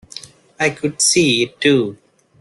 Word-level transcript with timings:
I 0.59 0.71
could 0.71 0.99
see 0.99 1.43
it 1.43 1.61
too. 1.61 1.95